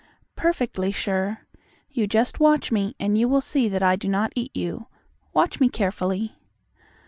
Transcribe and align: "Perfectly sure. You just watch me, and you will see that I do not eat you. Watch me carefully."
"Perfectly 0.35 0.91
sure. 0.91 1.41
You 1.91 2.07
just 2.07 2.39
watch 2.39 2.71
me, 2.71 2.95
and 2.99 3.19
you 3.19 3.29
will 3.29 3.39
see 3.39 3.69
that 3.69 3.83
I 3.83 3.95
do 3.95 4.09
not 4.09 4.33
eat 4.35 4.55
you. 4.57 4.87
Watch 5.31 5.59
me 5.59 5.69
carefully." 5.69 6.39